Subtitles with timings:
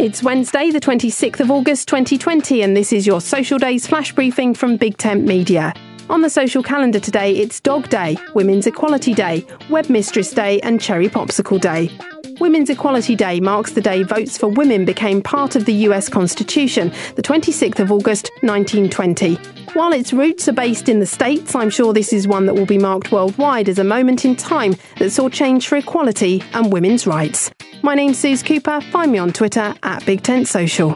[0.00, 4.54] It's Wednesday, the 26th of August 2020, and this is your Social Days flash briefing
[4.54, 5.74] from Big Tent Media.
[6.08, 11.10] On the social calendar today, it's Dog Day, Women's Equality Day, Webmistress Day, and Cherry
[11.10, 11.90] Popsicle Day.
[12.40, 16.90] Women's Equality Day marks the day votes for women became part of the US Constitution,
[17.16, 19.34] the 26th of August 1920.
[19.74, 22.64] While its roots are based in the States, I'm sure this is one that will
[22.64, 27.06] be marked worldwide as a moment in time that saw change for equality and women's
[27.06, 27.50] rights.
[27.82, 28.80] My name's Suze Cooper.
[28.80, 30.94] Find me on Twitter at Big Tent Social.